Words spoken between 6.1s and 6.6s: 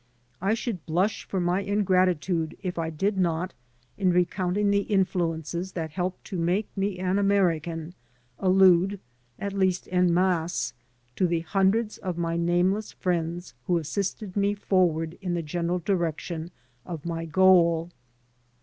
to